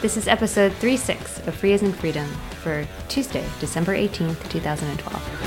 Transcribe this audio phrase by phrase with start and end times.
[0.00, 2.26] This is episode 36 of Free as in Freedom
[2.62, 5.39] for Tuesday, December 18th, 2012.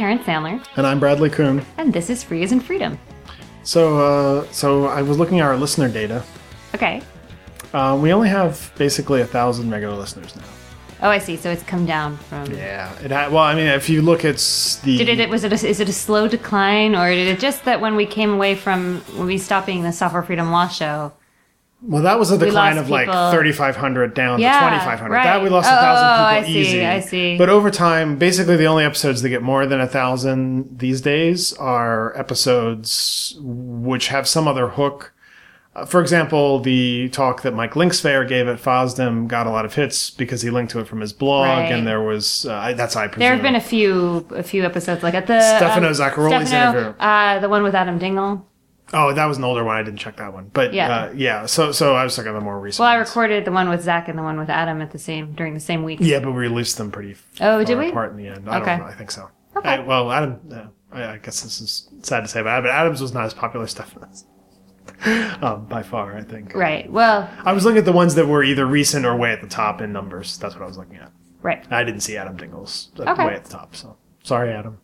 [0.00, 1.60] Karen Sandler, And I'm Bradley Kuhn.
[1.76, 2.98] and this is Free as in Freedom.
[3.64, 6.24] So, uh, so I was looking at our listener data.
[6.74, 7.02] Okay.
[7.74, 10.42] Uh, we only have basically a thousand regular listeners now.
[11.02, 11.36] Oh, I see.
[11.36, 12.50] So it's come down from.
[12.50, 12.90] Yeah.
[13.00, 14.36] It had, well, I mean, if you look at
[14.84, 15.28] the Did it?
[15.28, 15.52] Was it?
[15.52, 18.54] A, is it a slow decline, or did it just that when we came away
[18.54, 21.12] from when we stopped being the Software Freedom Law Show?
[21.82, 25.14] Well, that was a decline of like 3,500 down Yeah, to 2,500.
[25.14, 25.24] right.
[25.24, 26.84] That we lost Oh, a thousand oh, I people see, easy.
[26.86, 27.38] I see.
[27.38, 31.54] But over time, basically, the only episodes that get more than a thousand these days
[31.54, 35.12] are episodes which have some other hook.
[35.74, 39.74] Uh, for example, the talk that Mike Linksvayer gave at FOSDEM got a lot of
[39.74, 41.72] hits because he linked to it from his blog, Right.
[41.72, 43.20] and there was uh, that's how I presume.
[43.20, 46.78] There have been a few, a few episodes like at the Stefano um, Zacchiroli's Stefano,
[46.80, 46.98] interview.
[47.00, 48.44] uh, the one with Adam Dingle.
[48.92, 49.76] Oh, that was an older one.
[49.76, 50.88] I didn't check that one, but Yeah.
[51.04, 51.46] uh, yeah.
[51.46, 52.80] So, so I was looking at the more recent.
[52.80, 53.08] Well, I ones.
[53.08, 55.60] recorded the one with Zach and the one with Adam at the same during the
[55.60, 55.98] same week.
[56.02, 57.16] Yeah, but we released them pretty.
[57.40, 57.90] Oh, did we?
[57.90, 58.48] Apart in the end.
[58.48, 58.70] I Okay.
[58.76, 58.86] don't know.
[58.86, 59.28] I think so.
[59.56, 59.68] Okay.
[59.68, 60.40] I- well, Adam.
[60.52, 63.70] Uh, I guess this is sad to say, but Adams was not as popular as
[63.70, 64.24] Stephanos.
[65.40, 66.52] um, by far, I think.
[66.54, 66.90] Right.
[66.90, 69.46] Well, I was looking at the ones that were either recent or way at the
[69.46, 70.36] top in numbers.
[70.38, 71.12] That's what I was looking at.
[71.42, 71.64] right.
[71.70, 73.24] I didn't see Adam Dingles Okay.
[73.26, 74.78] way at the top, so sorry, Adam.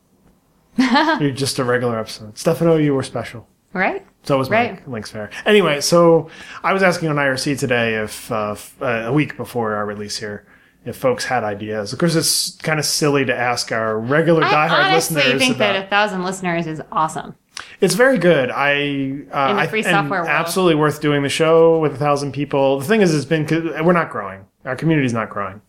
[1.20, 2.38] You're just a regular episode.
[2.38, 3.48] Stefano, you were special.
[3.76, 4.06] Right.
[4.24, 4.72] So was Right.
[4.88, 5.30] Mike Linksvayer.
[5.44, 6.30] Anyway, so
[6.64, 10.16] I was asking on IRC today if uh, f- uh, a week before our release
[10.16, 10.46] here,
[10.84, 11.92] if folks had ideas.
[11.92, 15.56] Of course, it's kind of silly to ask our regular I diehard honestly listeners think
[15.56, 15.72] about.
[15.74, 17.36] that a thousand listeners is awesome.
[17.80, 18.50] it's very good.
[18.50, 20.28] I uh, In the I- free and software world.
[20.30, 22.78] absolutely worth doing the show with a thousand people.
[22.80, 23.46] The thing is, it's been
[23.84, 24.46] we're not growing.
[24.64, 25.60] Our community is not growing.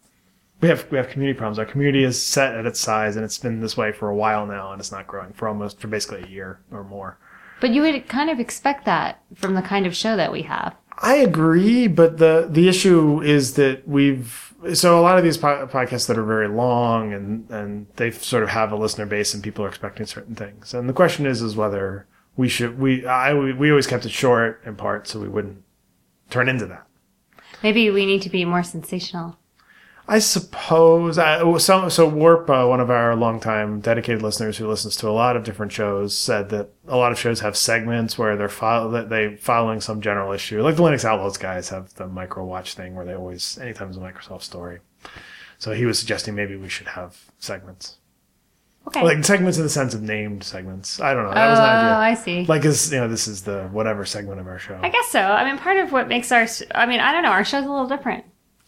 [0.62, 1.60] We have we have community problems.
[1.60, 4.48] Our community is set at its size, and it's been this way for a while
[4.48, 7.20] now, and it's not growing for almost for basically a year or more.
[7.60, 10.76] But you would kind of expect that from the kind of show that we have.
[11.00, 15.68] I agree, but the the issue is that we've so a lot of these po-
[15.68, 19.44] podcasts that are very long and and they sort of have a listener base and
[19.44, 20.74] people are expecting certain things.
[20.74, 24.12] And the question is is whether we should we I we, we always kept it
[24.12, 25.64] short in part so we wouldn't
[26.30, 26.88] turn into that.
[27.62, 29.38] Maybe we need to be more sensational.
[30.10, 31.18] I suppose.
[31.18, 35.12] I, so, so Warp, uh, one of our longtime dedicated listeners who listens to a
[35.12, 38.90] lot of different shows, said that a lot of shows have segments where they're fo-
[38.92, 40.62] that they following some general issue.
[40.62, 43.98] Like the Linux Outlaws guys have the micro watch thing where they always anytime there's
[43.98, 44.80] a Microsoft story.
[45.58, 47.98] So he was suggesting maybe we should have segments,
[48.88, 49.04] Okay.
[49.04, 51.02] like segments in the sense of named segments.
[51.02, 51.32] I don't know.
[51.32, 51.96] oh, That was an idea.
[51.96, 52.46] I see.
[52.46, 54.80] Like, is you know, this is the whatever segment of our show.
[54.82, 55.20] I guess so.
[55.20, 57.70] I mean, part of what makes our, I mean, I don't know, our show's a
[57.70, 58.24] little different.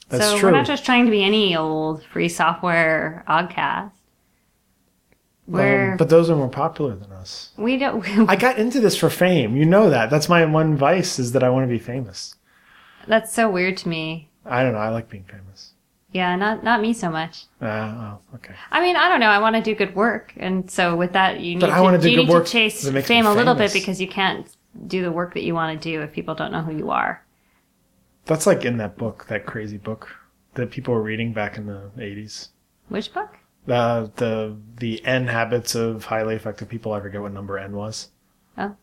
[0.10, 0.50] That's so true.
[0.50, 3.92] we're not just trying to be any old free software oddcast.
[5.52, 7.52] Um, but those are more popular than us.
[7.58, 9.56] we don't, I got into this for fame.
[9.56, 10.10] You know that.
[10.12, 12.36] That's my one vice is that I want to be famous.
[13.08, 14.30] that's so weird to me.
[14.46, 14.80] I don't know.
[14.80, 15.72] I like being famous.
[16.12, 17.46] Yeah, not, not me so much.
[17.62, 18.54] Uh, oh, okay.
[18.72, 19.30] I mean, I don't know.
[19.30, 21.84] I want to do good work, and so with that, you need But I to,
[21.84, 23.74] wanna do you good need work to chase that makes me fame a little bit
[23.74, 24.48] because you can't
[24.88, 27.24] do the work that you want to do if people don't know who you are.
[28.26, 30.16] That's like in that book, that crazy book
[30.54, 32.50] that people were reading back in the 80s.
[32.90, 33.38] Which book?
[33.68, 36.94] Uh, the the N habits of highly effective people.
[36.94, 38.10] I forget what number N was.
[38.58, 38.76] Oh.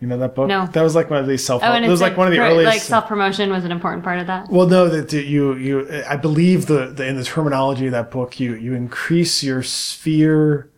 [0.00, 0.48] You know that book?
[0.48, 0.66] No.
[0.66, 1.62] That was like one of these self.
[1.62, 2.66] Oh, and it was like one of the pro- earliest.
[2.66, 4.50] Like self promotion was an important part of that.
[4.50, 8.38] Well, no, that you you I believe the, the in the terminology of that book,
[8.38, 10.70] you you increase your sphere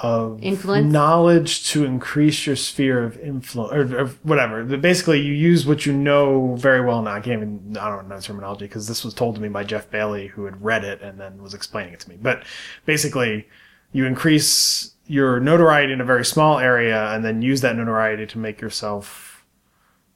[0.00, 0.92] of Influence?
[0.92, 4.62] knowledge to increase your sphere of influence or, or whatever.
[4.64, 7.00] Basically, you use what you know very well.
[7.02, 9.48] Now, I can't even I don't know the terminology because this was told to me
[9.48, 12.18] by Jeff Bailey, who had read it and then was explaining it to me.
[12.20, 12.44] But
[12.84, 13.48] basically,
[13.92, 18.38] you increase your notoriety in a very small area and then use that notoriety to
[18.38, 19.44] make yourself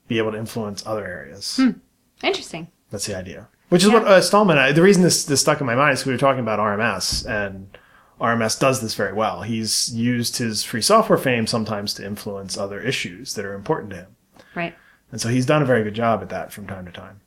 [0.08, 1.56] be able to influence other areas.
[1.56, 1.70] hmm.
[2.22, 2.68] Interesting.
[2.90, 3.48] That's the idea.
[3.70, 4.00] Which is Yeah.
[4.00, 4.58] what uh, Stallman.
[4.58, 7.24] I, the reason this this stuck in my mind is we were talking about RMS,
[7.24, 7.78] and
[8.20, 9.42] RMS does this very well.
[9.42, 13.96] He's used his free software fame sometimes to influence other issues that are important to
[13.96, 14.16] him,
[14.54, 14.74] Right.
[15.10, 17.20] and so he's done a very good job at that from time to time.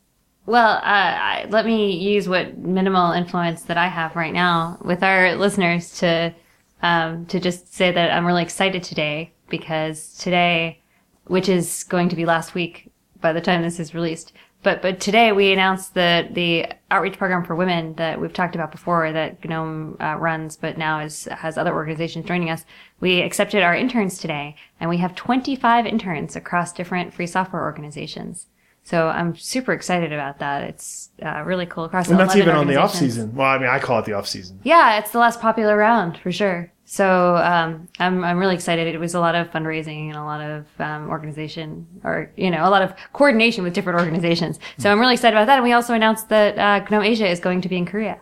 [0.45, 5.35] Well, uh, let me use what minimal influence that I have right now with our
[5.35, 6.33] listeners to
[6.81, 10.81] um, to just say that I'm really excited today because today,
[11.27, 12.91] which is going to be last week
[13.21, 17.43] by the time this is released, but but today we announced that the outreach program
[17.43, 21.57] for women that we've talked about before that GNOME uh, runs, but now is has
[21.57, 22.65] other organizations joining us.
[22.99, 28.47] We accepted our interns today, and we have 25 interns across different free software organizations.
[28.83, 30.63] So I'm super excited about that.
[30.63, 32.09] It's uh, really cool across.
[32.09, 33.33] And that's even on the off season.
[33.33, 34.59] Well, I mean, I call it the off season.
[34.63, 36.72] Yeah, it's the less popular round for sure.
[36.93, 38.85] So um, I'm I'm really excited.
[38.85, 42.67] It was a lot of fundraising and a lot of um, organization, or you know,
[42.67, 44.59] a lot of coordination with different organizations.
[44.77, 45.55] So I'm really excited about that.
[45.55, 48.21] And we also announced that uh, GNOME Asia is going to be in Korea.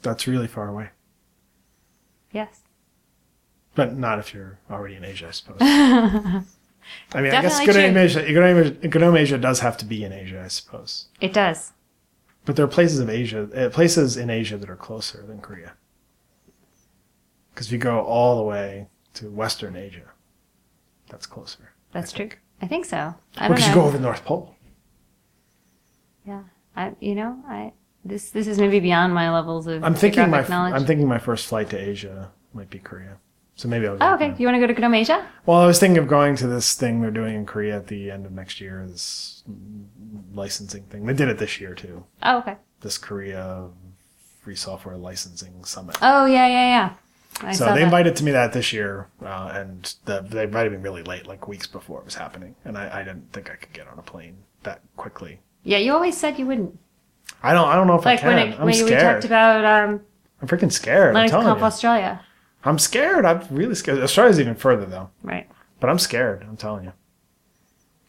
[0.00, 0.88] That's really far away.
[2.32, 2.62] Yes,
[3.74, 5.58] But not if you're already in Asia, I suppose.
[5.60, 6.44] I
[7.20, 7.96] mean, I guess Definitely GNOME.
[7.98, 11.08] Asia, GNOME Asia, GNOME Asia does have to be in Asia, I suppose.
[11.20, 11.74] it does.
[12.46, 15.74] But there are places of Asia, uh, places in Asia that are closer than Korea.
[17.54, 20.10] Because if you go all the way to Western Asia,
[21.08, 21.72] that's closer.
[21.92, 22.30] That's I true.
[22.60, 23.14] I think so.
[23.36, 24.54] I because you go over the North Pole.
[26.26, 26.42] yeah,
[26.76, 27.72] I you know I
[28.04, 30.74] this this is maybe beyond my levels of I'm thinking my knowledge.
[30.74, 33.18] I'm thinking my first flight to Asia might be Korea.
[33.56, 33.96] So maybe I'll.
[33.96, 34.30] go oh, okay.
[34.30, 34.36] there.
[34.40, 35.24] You want to go to GNOME Asia?
[35.46, 38.10] Well, I was thinking of going to this thing they're doing in Korea at the
[38.10, 38.84] end of next year.
[38.88, 39.44] This
[40.32, 41.06] licensing thing.
[41.06, 42.04] They did it this year too.
[42.24, 42.56] Oh, okay.
[42.80, 43.68] This Korea
[44.40, 45.96] free software licensing summit.
[46.02, 46.94] Oh yeah yeah yeah.
[47.40, 47.82] I so they that.
[47.82, 51.48] invited to me that this year, uh, and the, they have been really late, like
[51.48, 54.02] weeks before it was happening, and I, I didn't think I could get on a
[54.02, 55.40] plane that quickly.
[55.64, 56.78] Yeah, you always said you wouldn't.
[57.42, 57.68] I don't.
[57.68, 58.28] I don't know if Like I can.
[58.34, 60.00] when, it, I'm when we talked about um,
[60.40, 61.16] I'm freaking scared.
[61.16, 61.64] I'm Linux you.
[61.64, 62.20] Australia.
[62.64, 63.24] I'm scared.
[63.24, 63.98] I'm really scared.
[63.98, 65.48] Australia's even further though, Right.
[65.80, 66.44] but I'm scared.
[66.48, 66.92] I'm telling you.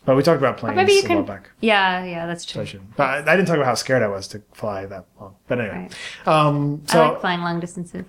[0.05, 1.49] But we talked about planes maybe you a while back.
[1.61, 2.81] Yeah, yeah, that's So I true.
[2.95, 5.35] But I, I didn't talk about how scared I was to fly that long.
[5.47, 5.89] But anyway,
[6.27, 6.27] Right.
[6.27, 8.05] um, so I like flying long distances.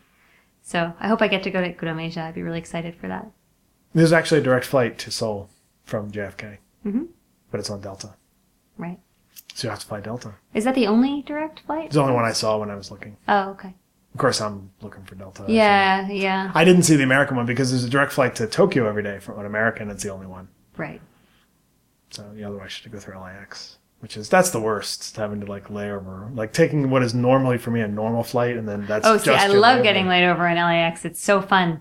[0.67, 2.23] So I hope I get to go to GNOME Asia.
[2.23, 3.31] I'd be really excited for that.
[3.95, 5.49] there's actually a direct flight to Seoul
[5.85, 7.07] from JFK, Mhm.
[7.51, 8.11] but it's on Delta,
[8.77, 8.99] Right.
[9.55, 10.35] so you have to fly Delta.
[10.53, 11.87] Is that the only direct flight?
[11.87, 13.17] It's the only one I saw when I was looking.
[13.27, 13.75] Oh, okay.
[14.13, 15.45] Of course, I'm looking for Delta.
[15.47, 16.51] so- Yeah, yeah.
[16.55, 19.19] I didn't see the American one because there's a direct flight to Tokyo every day
[19.19, 19.89] from an American.
[19.91, 20.49] It's the only one.
[20.77, 21.01] Right.
[22.11, 25.17] So yeah, otherwise, you should go through LAX, which is that's the worst.
[25.17, 28.56] Having to like lay over, like taking what is normally for me a normal flight,
[28.56, 29.82] and then that's Oh, see, I love layover.
[29.82, 31.05] getting laid over in LAX.
[31.05, 31.81] It's so fun.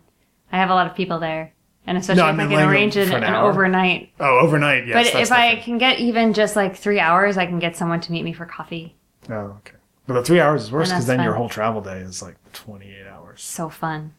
[0.52, 1.54] I have a lot of people there.
[1.86, 4.10] And especially No, if I mean can arrange it an, overnight.
[4.20, 5.12] Oh, overnight, yes.
[5.12, 8.12] but if I can get even just like three hours, I can get someone to
[8.12, 8.96] meet me for coffee.
[9.30, 9.76] Oh, okay.
[10.08, 13.06] But the three hours is worse because then your whole travel day is like 28
[13.06, 13.15] hours.
[13.38, 14.14] So fun.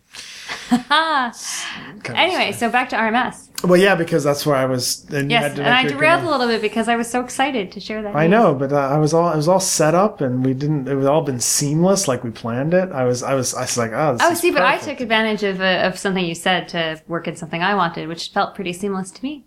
[0.71, 1.33] Kind
[2.09, 3.49] of anyway, so back to RMS.
[3.65, 5.05] Well, yeah, because that's where I was.
[5.11, 6.97] And you Yes, had to and I make your derailed a little bit because I
[6.97, 8.15] was so excited to share that.
[8.15, 8.31] I news.
[8.33, 10.89] know, but uh, I was all I was all set up, and we didn't.
[10.89, 12.91] It was all been seamless, like we planned it.
[12.93, 15.01] I was I was I was like, oh, this Oh, is see, but I took
[15.01, 18.55] advantage of uh, of something you said to work in something I wanted, which felt
[18.55, 19.45] pretty seamless to me.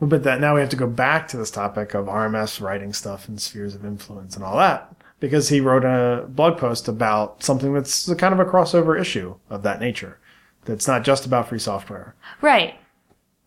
[0.00, 2.92] Well but that now we have to go back to this topic of RMS writing
[2.92, 4.92] stuff and spheres of influence and all that
[5.24, 9.36] because he wrote a blog post about something that's a kind of a crossover issue
[9.48, 10.18] of that nature.
[10.66, 12.74] That's not just about free software, Right,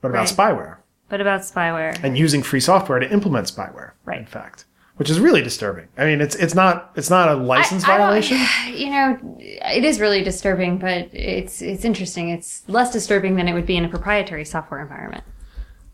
[0.02, 0.38] but about Right.
[0.56, 0.78] spyware
[1.10, 1.98] but about spyware.
[2.04, 3.92] and using free software to implement spyware.
[4.06, 4.20] Right.
[4.20, 4.66] In fact,
[4.96, 5.88] which is really disturbing.
[6.00, 8.38] I mean, it's it's not it's not a license I- I violation.
[8.74, 12.30] You know, it is really disturbing, but it's it's interesting.
[12.30, 15.24] It's less disturbing than it would be in a proprietary software environment.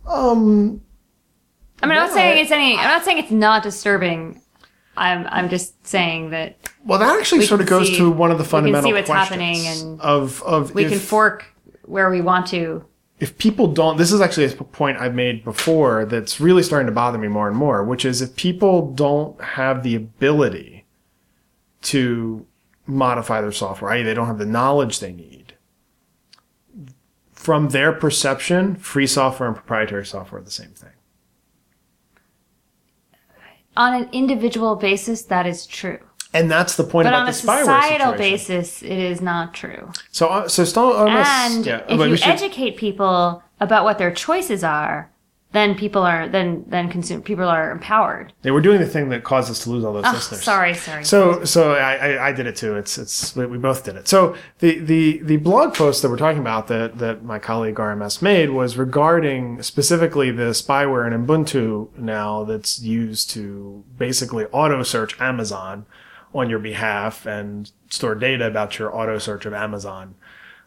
[0.08, 0.82] Um,
[1.82, 2.78] I mean, I'm not saying it's any.
[2.78, 4.42] I'm not saying it's not disturbing.
[4.96, 6.56] I'm I'm just saying that
[6.86, 9.06] well, that actually We sort of goes see- to one of the fundamental we can
[9.06, 11.46] see what's questions happening and of of we if, can fork
[11.84, 12.86] where we want to.
[13.20, 16.92] if people don't this is actually a point i've made before that's really starting to
[16.94, 20.86] bother me more and more which is if people don't have the ability
[21.82, 22.46] to
[22.86, 24.04] modify their software i.e.
[24.04, 25.54] they don't have the knowledge they need
[27.34, 30.90] from their perception free software and proprietary software are the same thing
[33.76, 36.00] On an individual basis, that is true.
[36.36, 38.32] and that's the point But about on the a spyware societal situation.
[38.34, 39.92] basis, it is not true.
[40.12, 43.98] so uh, so still almost, And yeah, if but you should- educate people about what
[44.00, 45.10] their choices are,
[45.54, 48.34] then people are then then consume people are empowered.
[48.42, 50.74] they were doing the thing that caused us to lose all those Oh, listeners sorry,
[50.74, 51.06] sorry.
[51.06, 52.76] So, so I, I, I did it too.
[52.76, 54.08] It's, it's, we we both did it.
[54.08, 58.22] So the, the, the blog post that we're talking about that, that my colleague RMS
[58.22, 65.20] made was regarding specifically the spyware in Ubuntu now that's used to basically auto search
[65.22, 65.86] Amazon
[66.34, 70.16] on your behalf and store data about your auto search of Amazon.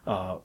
[0.05, 0.37] Uh,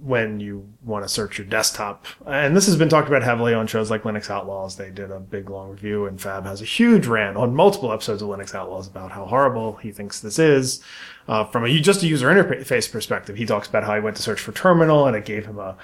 [0.00, 2.06] when you want to search your desktop.
[2.26, 4.76] And this has been talked about heavily on shows like Linux Outlaws.
[4.76, 8.22] They did a big long review, and Fab has a huge rant on multiple episodes
[8.22, 10.82] of Linux Outlaws about how horrible he thinks this is.
[11.28, 14.22] Uh, from a just a user interface perspective, he talks about how he went to
[14.22, 15.76] search for terminal and it gave him a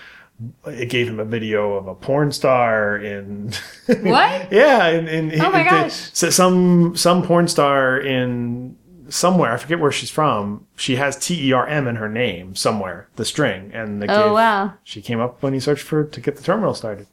[0.66, 3.52] it gave him a video of a porn star in
[3.86, 4.50] What?
[4.50, 5.92] yeah in, in Oh my gosh.
[6.12, 8.76] so some some porn star in
[9.08, 13.70] somewhere i forget where she's from she has t-e-r-m in her name somewhere the string
[13.74, 14.72] and they Oh, gave- wow.
[14.84, 17.06] she came up when he searched for to get the terminal started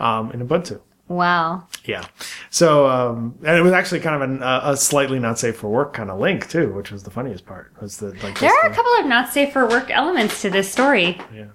[0.00, 0.80] um, in ubuntu
[1.10, 1.64] Wow.
[1.86, 2.04] yeah.
[2.50, 5.68] So, um, and it was actually kind of an, uh, a slightly not safe for
[5.70, 7.72] work kind of link too, which was the funniest part.
[7.80, 10.70] Was the like There are a couple of not safe for work elements to this
[10.70, 11.18] story.
[11.34, 11.46] yeah.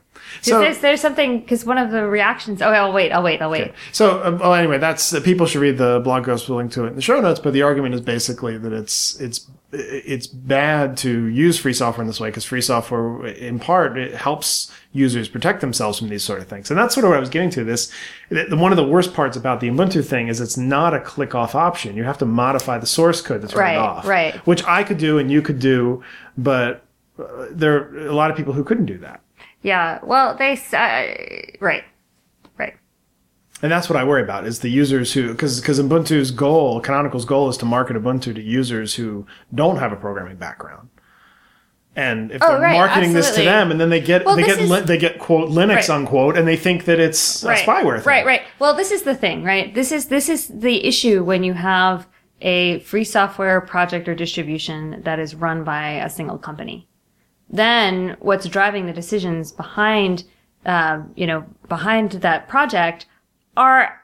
[0.41, 2.61] So, there's, there's something because one of the reactions.
[2.61, 3.11] Oh, I'll wait.
[3.11, 3.41] I'll wait.
[3.41, 3.61] I'll wait.
[3.69, 3.73] okay.
[3.91, 6.49] so um, well, anyway, that's uh, people should read the blog post.
[6.49, 7.39] We'll link to it in the show notes.
[7.39, 12.07] But the argument is basically that it's it's it's bad to use free software in
[12.07, 16.39] this way because free software, in part, it helps users protect themselves from these sort
[16.39, 16.69] of things.
[16.69, 17.63] And that's sort of what I was getting to.
[17.63, 17.91] This
[18.29, 21.33] the, one of the worst parts about the Ubuntu thing is it's not a click
[21.33, 21.97] off option.
[21.97, 24.05] You have to modify the source code to turn Right, it off.
[24.07, 24.35] right.
[24.45, 26.03] Which I could do and you could do,
[26.37, 26.85] but
[27.17, 29.21] uh, there are a lot of people who couldn't do that.
[29.63, 29.99] Yeah.
[30.03, 30.53] Well, they.
[30.71, 31.83] Uh, right.
[32.57, 32.73] Right.
[33.61, 37.25] And that's what I worry about is the users who, because because Ubuntu's goal, Canonical's
[37.25, 40.89] goal, is to market Ubuntu to users who don't have a programming background.
[41.95, 44.43] And if Oh, they're right, marketing this to them, and then they get Well, they
[44.43, 45.89] get is- li- they get quote Linux Right.
[45.91, 47.59] unquote, and they think that it's right.
[47.59, 48.07] a spyware thing.
[48.07, 48.41] Right, right.
[48.59, 49.73] Well, this is the thing, right?
[49.75, 52.07] This is this is the issue when you have
[52.41, 56.87] a free software project or distribution that is run by a single company.
[57.53, 60.23] Then what's driving the decisions behind,
[60.65, 63.05] um, you know, behind that project
[63.55, 64.01] are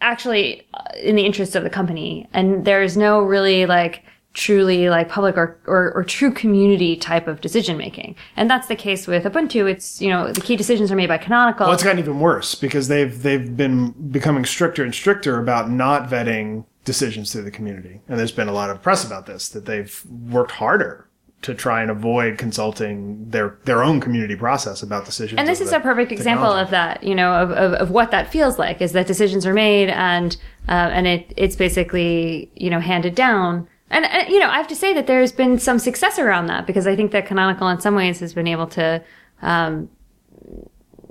[0.00, 4.88] actually uh, in the interest of the company, and there is no really like truly
[4.88, 8.14] like public or, or, or true community type of decision making.
[8.36, 9.68] And that's the case with Ubuntu.
[9.68, 11.66] It's, you know, the key decisions are made by Canonical.
[11.66, 16.08] Well, it's gotten even worse because they've they've been becoming stricter and stricter about not
[16.08, 19.66] vetting decisions through the community, and there's been a lot of press about this that
[19.66, 21.07] they've worked harder
[21.40, 25.38] to try and avoid consulting their their own community process about decisions.
[25.38, 28.30] and this is a perfect example of that you know of, of, of what that
[28.30, 30.36] feels like is that decisions are made and
[30.68, 33.68] uh, and it it's basically you know handed down.
[33.90, 36.66] And, and you know i have to say that there's been some success around that
[36.66, 39.02] because i think that canonical in some ways has been able to
[39.40, 39.88] um,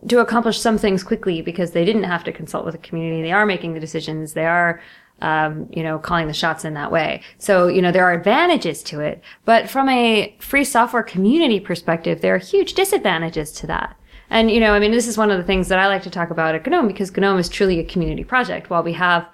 [0.08, 3.22] to accomplish some things quickly because they didn't have to consult with the community.
[3.22, 4.34] They are making the decisions.
[4.34, 4.82] They are
[5.22, 7.22] um, you know, calling the shots in that way.
[7.38, 12.22] So, you know, there are advantages to it, but from a free software community perspective,
[12.22, 13.98] there are huge disadvantages to that.
[14.30, 16.10] And, you know, I mean, this is one of the things that I like to
[16.10, 18.70] talk about at GNOME because GNOME is truly a community project.
[18.70, 19.26] While we have,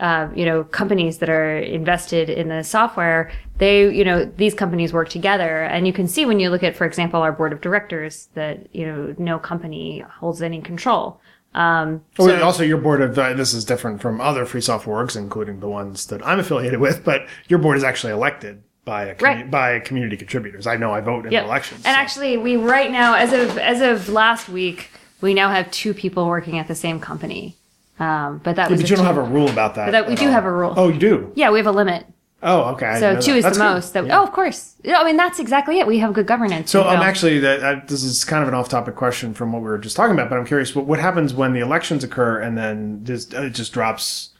[0.00, 4.92] uh, you know, companies that are invested in the software, they, you know, these companies
[4.92, 5.62] work together.
[5.62, 8.74] And you can see when you look at, for example, our board of directors that,
[8.74, 11.20] you know, no company holds any control.
[11.54, 15.04] Um, Well, so- also, your board of uh, this is different from other free software
[15.04, 17.04] orgs, including the ones that I'm affiliated with.
[17.04, 19.50] But your board is actually elected by a commu- Right.
[19.50, 20.66] by community contributors.
[20.66, 21.44] I know I vote in Yep.
[21.44, 21.82] elections.
[21.84, 24.90] And so- actually, we right now, as of as of last week,
[25.20, 27.56] we now have two people working at the same company.
[27.98, 29.86] Um, but that Yeah, was but you don't have a rule about that.
[29.86, 30.32] But that- we do all.
[30.32, 30.72] have a rule.
[30.76, 31.32] Oh, you do.
[31.34, 32.06] yeah, we have a limit.
[32.42, 32.98] Oh, okay.
[32.98, 33.38] So two that.
[33.38, 33.74] is That's the good.
[33.74, 33.92] most.
[33.92, 34.20] That, Yeah.
[34.20, 34.76] Oh, of course.
[34.88, 35.86] I mean, that's exactly it.
[35.86, 36.70] We have good governance.
[36.70, 37.04] So I'm know.
[37.04, 40.14] actually that this is kind of an off-topic question from what we were just talking
[40.14, 43.50] about, but I'm curious what what happens when the elections occur and then just it
[43.50, 44.30] just drops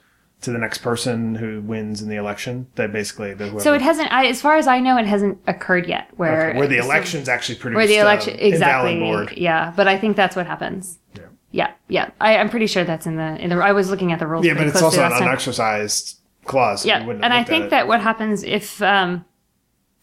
[0.43, 2.67] to the next person who wins in the election.
[2.77, 6.09] That basically So it hasn't, I, as far as I know, it hasn't occurred yet.
[6.17, 8.99] Where okay, where the so- elections actually produce where the election uh, exactly.
[8.99, 9.35] board.
[9.37, 10.99] Yeah, but I think that's what happens.
[11.15, 11.25] Yeah.
[11.53, 12.11] Yeah, yeah.
[12.21, 13.57] I, I'm pretty sure that's in the in the.
[13.57, 14.47] I was looking at the rules.
[14.47, 15.23] Yeah, but it's also an time.
[15.25, 16.85] unexercised clause.
[16.87, 19.25] Yeah, and I think that what happens if um,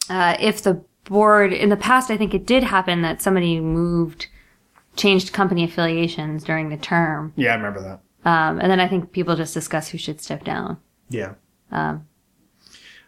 [0.09, 4.27] uh, if the board in the past, I think it did happen that somebody moved,
[4.95, 8.29] changed company affiliations during the term, Yeah, I remember that.
[8.29, 10.77] um, and then I think people just discuss who should step down.
[11.09, 11.35] Yeah.
[11.71, 12.05] Um,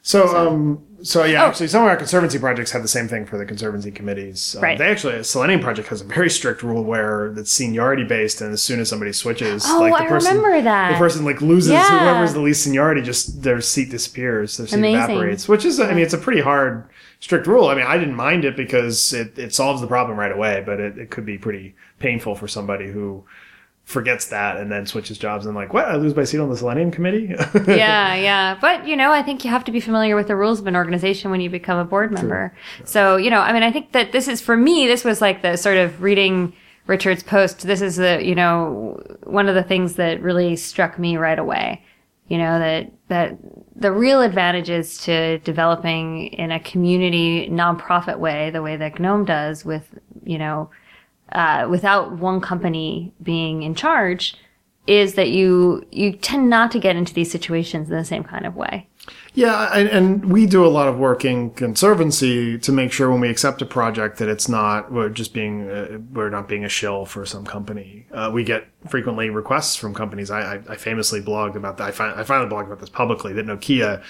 [0.02, 1.48] So, um, so yeah, Oh.
[1.48, 4.56] actually, some of our conservancy projects have the same thing for the conservancy committees.
[4.58, 4.78] Um, Right.
[4.78, 8.52] They actually, a Selenium project has a very strict rule where it's seniority based, and
[8.54, 10.92] as soon as somebody switches, Oh, like the I person, remember that.
[10.94, 12.00] the person like loses Yeah.
[12.00, 15.00] whoever's the least seniority, just their seat disappears, their seat Amazing.
[15.16, 15.48] evaporates.
[15.48, 16.84] Which is, I mean, it's a pretty hard,
[17.20, 17.68] strict rule.
[17.68, 20.80] I mean, I didn't mind it because it, it solves the problem right away, but
[20.80, 23.24] it, it could be pretty painful for somebody who
[23.90, 25.86] forgets that and then switches jobs and like, what?
[25.86, 27.26] I lose my seat on the Selenium committee?
[27.68, 28.56] yeah, yeah.
[28.62, 30.76] But, you know, I think you have to be familiar with the rules of an
[30.76, 32.56] organization when you become a board member.
[32.86, 35.42] So, you know, I mean, I think that this is, for me, this was like
[35.42, 36.54] the sort of reading
[36.86, 37.62] Richard's post.
[37.62, 41.84] This is the, you know, one of the things that really struck me right away.
[42.28, 43.38] You know, that, that
[43.76, 49.66] the real advantages to developing in a community nonprofit way, the way that GNOME does
[49.66, 50.70] with, you know,
[51.32, 54.36] uh, without one company being in charge,
[54.88, 58.46] is that you you tend not to get into these situations in the same kind
[58.46, 58.88] of way.
[59.34, 63.22] Yeah, and, and we do a lot of work in conservancy to make sure when
[63.22, 66.70] we accept a project that it's not we're just being uh, we're not being a
[66.70, 68.08] shill for some company.
[68.12, 70.32] Uh, we get frequently requests from companies.
[70.32, 71.90] I, I, I famously blogged about that.
[71.90, 74.04] I, fi- I finally blogged about this publicly that Nokia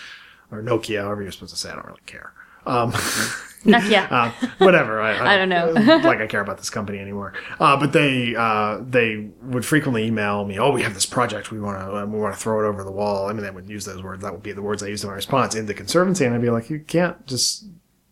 [0.51, 2.33] or Nokia, however you're supposed to say, I don't really care.
[2.65, 2.93] Um,
[3.65, 4.09] Nokia.
[4.09, 5.01] uh, whatever.
[5.01, 5.71] I, I don't know.
[5.73, 7.33] like I care about this company anymore.
[7.59, 10.57] Uh, but they uh, they would frequently email me.
[10.59, 11.51] Oh, we have this project.
[11.51, 13.27] We want to we want to throw it over the wall.
[13.27, 14.21] I mean, they would use those words.
[14.23, 16.25] That would be the words I used in my response into conservancy.
[16.25, 17.65] And I'd be like, you can't just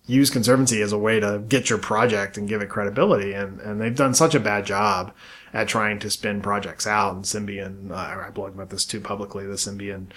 [0.05, 3.33] use conservancy as a way to get your project and give it credibility.
[3.33, 5.13] And and they've done such a bad job
[5.53, 7.15] at trying to spin projects out.
[7.15, 9.45] And Symbian, uh, I blogged about this too publicly.
[9.45, 10.07] The Symbian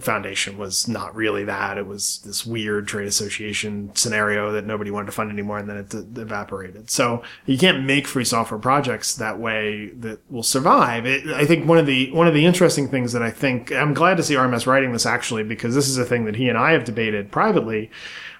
[0.00, 1.78] foundation was not really that.
[1.78, 5.76] It was this weird trade association scenario that nobody wanted to fund anymore, and then
[5.76, 6.90] it d- evaporated.
[6.90, 11.06] So you can't make free software projects that way that will survive.
[11.06, 13.94] It, I think one of the one of the interesting things that I think I'm
[13.94, 16.58] glad to see RMS writing this actually because this is a thing that he and
[16.58, 17.90] I have debated privately.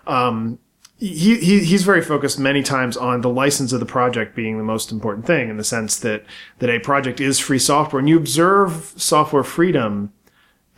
[0.06, 0.59] Um,
[0.99, 4.64] he, he he's very focused many times on the license of the project being the
[4.64, 6.25] most important thing in the sense that
[6.61, 10.12] that a project is free software and you observe software freedom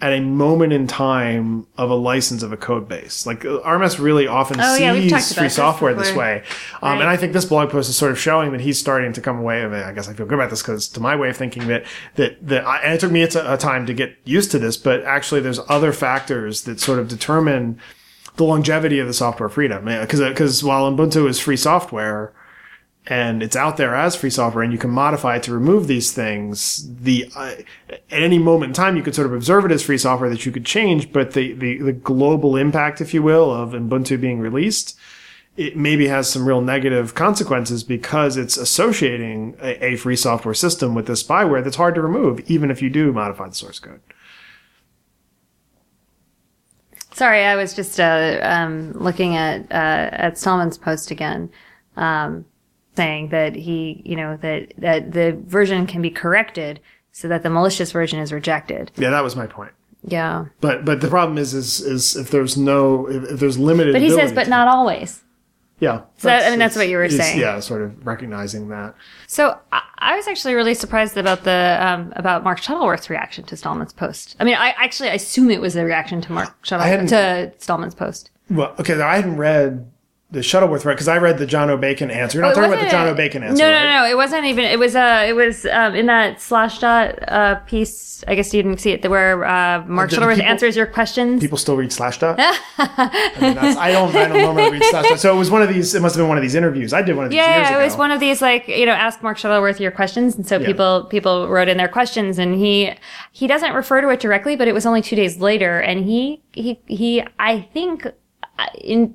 [0.00, 3.26] at a moment in time of a license of a code base.
[3.26, 6.22] Like uh, RMS really often Oh, yeah, sees about free software this before.
[6.22, 6.42] way.
[6.82, 7.00] Um, Right.
[7.00, 9.38] And I think this blog post is sort of showing that he's starting to come
[9.38, 9.62] away.
[9.62, 11.68] I, mean, I guess I feel good about this because to my way of thinking
[11.68, 11.84] that,
[12.16, 14.58] that, that, I, and it took me a, t- a time to get used to
[14.58, 17.78] this, but actually there's other factors that sort of determine
[18.36, 19.84] the longevity of the software freedom.
[19.84, 22.32] Because, because while Ubuntu is free software,
[23.06, 26.12] and it's out there as free software and you can modify it to remove these
[26.12, 27.54] things the uh,
[27.90, 30.46] at any moment in time you could sort of observe it as free software that
[30.46, 34.40] you could change but the, the the global impact if you will of ubuntu being
[34.40, 34.98] released
[35.56, 40.94] it maybe has some real negative consequences because it's associating a, a free software system
[40.94, 44.00] with this spyware that's hard to remove even if you do modify the source code.
[47.12, 51.48] Sorry, I was just uh, um, looking at uh, at Stallman's post again,
[51.96, 52.44] um,
[52.96, 56.80] saying that he, you know, that that the version can be corrected
[57.12, 58.90] so that the malicious version is rejected.
[58.96, 59.72] yeah that was my point
[60.06, 63.92] Yeah, but but the problem is is is if there's no if, if there's limited
[63.92, 65.22] but he says, but to- not always.
[65.80, 67.38] yeah So that- I mean, that's what you were saying.
[67.40, 68.94] yeah sort of recognizing that
[69.28, 73.56] So I, I was actually really surprised about the um, about Mark Shuttleworth's reaction to
[73.56, 74.36] Stallman's post.
[74.38, 77.94] I mean, I actually assume it was a reaction to Mark hadn't- Shuttle to Stallman's
[77.94, 78.30] post.
[78.50, 79.90] Well, okay, I hadn't read
[80.34, 82.36] the Shuttleworth right because I read the Jono Bacon answer.
[82.38, 83.84] You're not Oh, talking about the Jono Bacon answer, No, right?
[83.84, 84.10] no, no.
[84.10, 84.64] It wasn't even.
[84.66, 84.94] It was.
[84.94, 88.22] Uh, it was um, in that slash dot uh, piece.
[88.28, 89.08] I guess you didn't see it.
[89.10, 91.40] Where uh, Mark Shuttleworth people- answers your questions.
[91.40, 92.36] People still read Slashdot.
[92.78, 94.14] I, mean, I don't.
[94.14, 95.18] I don't normally read Slashdot.
[95.18, 95.94] So it was one of these.
[95.94, 96.92] It must have been one of these interviews.
[96.92, 98.92] I did one of these years yeah, it was one of these like you know,
[98.92, 100.66] ask Mark Shuttleworth your questions, and so Yeah.
[100.66, 102.92] people people wrote in their questions, and he
[103.32, 106.42] he doesn't refer to it directly, but it was only two days later, and he
[106.52, 109.14] he he I think uh, in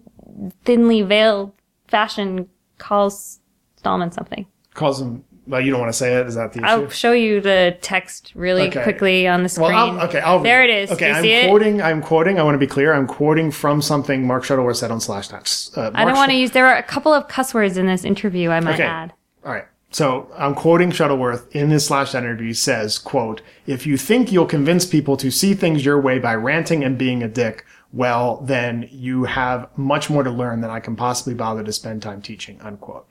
[0.65, 1.52] thinly veiled
[1.88, 2.47] fashion
[2.78, 3.39] calls
[3.78, 4.45] Stallman something.
[4.73, 5.23] calls him.
[5.47, 6.28] Well, you don't want to say it.
[6.28, 6.67] Is that the issue?
[6.67, 8.84] I'll show you the text really Okay.
[8.84, 9.69] quickly on the screen.
[9.71, 10.91] well, I'll, okay, I'll there it is.
[10.91, 11.47] Okay, I'm see it?
[11.49, 11.82] quoting.
[11.82, 12.39] I'm quoting.
[12.39, 12.93] I want to be clear.
[12.93, 15.75] I'm quoting from something Mark Shuttleworth said on Slashdot.
[15.75, 16.52] Uh, I don't want to use.
[16.52, 18.52] There are a couple of cuss words in this interview.
[18.52, 18.84] I might Okay.
[18.84, 19.12] add.
[19.43, 19.65] All right.
[19.91, 22.49] So I'm quoting Shuttleworth in his slash interview.
[22.49, 26.36] He says, quote, if you think you'll convince people to see things your way by
[26.36, 30.80] ranting and being a dick, well, then you have much more to learn than I
[30.80, 33.08] can possibly bother to spend time teaching, unquote.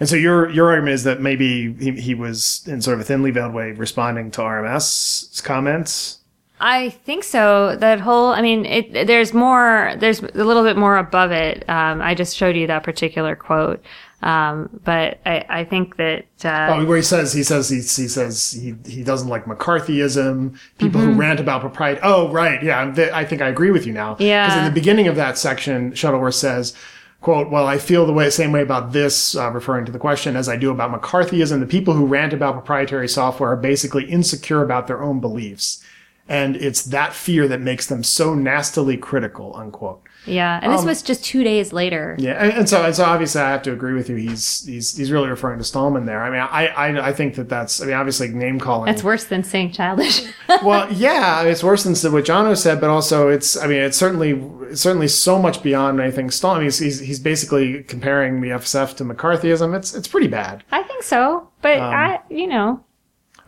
[0.00, 3.04] And so your, your argument is that maybe he, he was in sort of a
[3.04, 6.18] thinly veiled way responding to RMS's comments.
[6.60, 7.76] I think so.
[7.76, 11.68] That whole, I mean, it, there's more, there's a little bit more above it.
[11.68, 13.84] Um, I just showed you that particular quote.
[14.24, 18.08] Um, but I, I think that, uh, Oh, where he says he says he, he
[18.08, 20.58] says he he doesn't like McCarthyism.
[20.78, 21.12] People Mm-hmm.
[21.12, 22.00] who rant about propriety.
[22.02, 22.90] Oh, right, yeah.
[22.90, 24.16] Th- I think I agree with you now.
[24.18, 24.46] Yeah.
[24.46, 26.74] Because in the beginning of that section, Shuttleworth says,
[27.20, 30.36] "quote Well, I feel the way same way about this, uh, referring to the question,
[30.36, 31.60] as I do about McCarthyism.
[31.60, 35.82] The people who rant about proprietary software are basically insecure about their own beliefs,
[36.28, 40.00] and it's that fear that makes them so nastily critical." Unquote.
[40.26, 40.60] Yeah.
[40.62, 42.16] And this um, was just two days later.
[42.18, 44.16] Yeah, and, and so and so obviously I have to agree with you.
[44.16, 46.22] He's he's he's really referring to Stallman there.
[46.22, 47.80] I mean, I I, I think that that's.
[47.80, 48.86] I mean, obviously name calling.
[48.86, 50.22] That's worse than saying childish.
[50.62, 53.56] well, yeah, I mean, it's worse than what Jono said, but also it's.
[53.56, 54.32] I mean, it's certainly
[54.70, 56.64] it's certainly so much beyond anything Stallman.
[56.64, 59.76] He's, he's he's basically comparing the FSF to McCarthyism.
[59.76, 60.64] It's it's pretty bad.
[60.72, 61.48] I think so.
[61.62, 62.84] But Um, I, you know,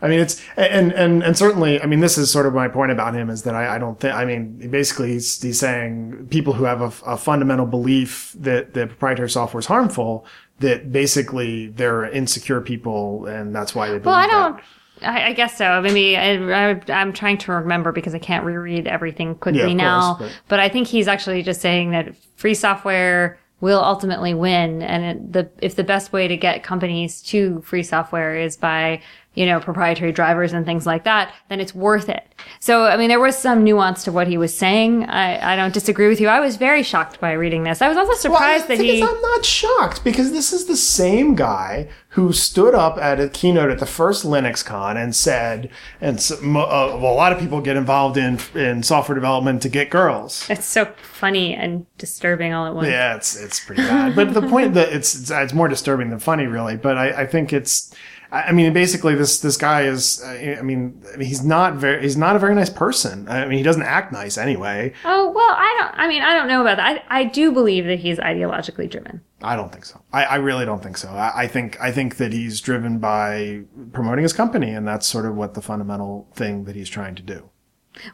[0.01, 1.81] I mean, it's and and and certainly.
[1.81, 3.99] I mean, this is sort of my point about him is that I, I don't
[3.99, 4.13] think.
[4.13, 8.89] I mean, basically, he's, he's saying people who have a, a fundamental belief that that
[8.89, 10.25] proprietary software is harmful.
[10.59, 13.93] That basically they're insecure people, and that's why they.
[13.99, 14.59] Believe well, I don't,
[15.03, 15.81] I, I guess so.
[15.81, 20.15] Maybe I, I, I'm trying to remember because I can't reread everything quickly Yeah, now.
[20.15, 24.81] course, but- but I think he's actually just saying that free software will ultimately win,
[24.83, 29.01] and it, the if the best way to get companies to free software is by
[29.37, 32.23] you know proprietary drivers and things like that, then it's worth it.
[32.59, 35.05] So I mean, there was some nuance to what he was saying.
[35.05, 36.27] I, I don't disagree with you.
[36.27, 37.81] I was very shocked by reading this.
[37.81, 39.01] I was also Well, surprised the that he.
[39.01, 43.69] I'm not shocked because this is the same guy who stood up at a keynote
[43.69, 45.69] at the first Linux Con and said,
[46.01, 49.69] and so, uh, well, a lot of people get involved in in software development to
[49.69, 50.49] get girls.
[50.49, 52.87] It's so funny and disturbing all at once.
[52.87, 54.15] Yeah, it's it's pretty bad.
[54.15, 56.75] But the point that it's it's, it's more disturbing than funny, really.
[56.75, 57.93] But I, I think it's.
[58.31, 60.21] I mean, basically, this this guy is.
[60.21, 62.01] uh, I mean, I mean, he's not very.
[62.01, 63.27] He's not a very nice person.
[63.29, 64.93] I mean, he doesn't act nice anyway.
[65.05, 65.99] Oh well, I don't.
[65.99, 67.03] I mean, I don't know about that.
[67.09, 69.21] I, I do believe that he's ideologically driven.
[69.41, 70.01] I don't think so.
[70.11, 71.09] I, I really don't think so.
[71.09, 73.61] I, I think I think that he's driven by
[73.93, 77.23] promoting his company, and that's sort of what the fundamental thing that he's trying to
[77.23, 77.49] do.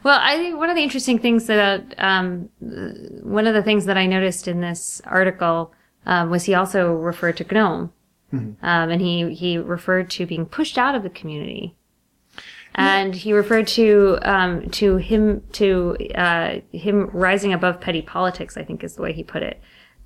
[0.02, 3.98] Well, I think one of the interesting things that um, one of the things that
[3.98, 5.72] I noticed in this article
[6.06, 7.92] um, was he also referred to GNOME,
[8.62, 11.76] um, and he he referred to being pushed out of the community,
[12.74, 18.56] and he referred to um, to him to uh, him rising above petty politics.
[18.56, 19.60] I think is the way he put it.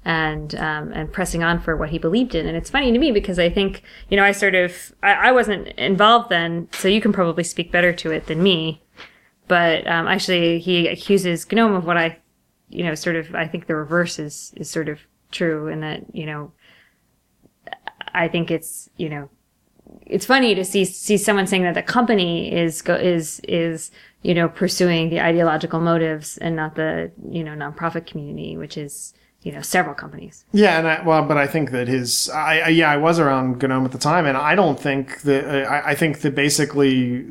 [0.05, 3.11] And um, and pressing on for what he believed in, and it's funny to me
[3.11, 7.01] because I think you know I sort of I, I wasn't involved then, so you
[7.01, 8.81] can probably speak better to it than me
[9.49, 12.17] but um, actually he accuses gnome of what i
[12.69, 15.01] you know sort of i think the reverse is is sort of
[15.33, 16.53] true in that you know
[18.19, 19.29] i think it's you know
[20.07, 23.91] it's funny to see see someone saying that the company is go, is is
[24.23, 29.15] you know pursuing the ideological motives and not the you know nonprofit community which is
[29.43, 32.69] you know several companies Yeah, and I, well, but I think that his, I, I
[32.69, 35.95] yeah, I was around GNOME at the time, and I don't think that I, I
[35.95, 37.25] think that basically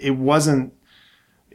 [0.00, 0.72] it wasn't.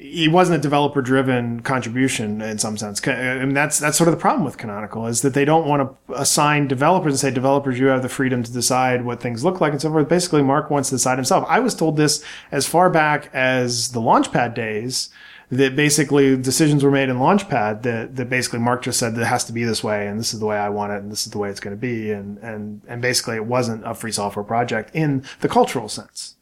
[0.01, 4.15] It wasn't a developer-driven contribution in some sense, Ca- uh, and that's that's sort of
[4.15, 7.77] the problem with Canonical is that they don't want to assign developers and say developers
[7.77, 10.07] you have the freedom to decide what things look like and so forth.
[10.07, 11.43] Basically, Mark wants to decide himself.
[11.49, 15.09] I was told this as far back as the Launchpad days
[15.51, 19.27] that basically decisions were made in Launchpad that, that basically Mark just said that it
[19.27, 21.25] has to be this way and this is the way I want it and this
[21.25, 24.11] is the way it's going to be and, and, and basically it wasn't a free
[24.11, 26.35] software project in the cultural sense.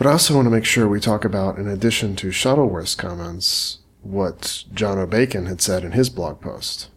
[0.00, 3.80] But I also want to make sure we talk about, in addition to Shuttleworth's comments,
[4.00, 6.88] what Jono Bacon had said in his blog post.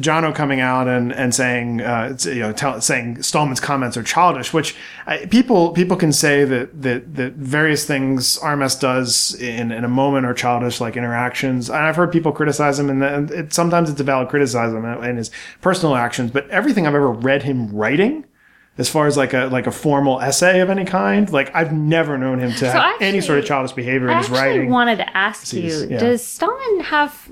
[0.00, 4.02] John Jono coming out and and saying uh, you know tell, saying Stallman's comments are
[4.02, 4.74] childish, which
[5.06, 9.88] uh, people people can say that that that various things RMS does in, in a
[9.88, 11.70] moment are childish, like interactions.
[11.70, 15.16] And I've heard people criticize him, and, and it, sometimes it's a valid criticism in
[15.16, 15.30] his
[15.60, 16.32] personal actions.
[16.32, 18.24] But everything I've ever read him writing.
[18.76, 22.18] As far as like a like a formal essay of any kind, like I've never
[22.18, 24.44] known him to have actually- any sort of childish behavior in his writing.
[24.44, 25.98] i actually wanted to ask you yeah.
[25.98, 27.30] does stallman have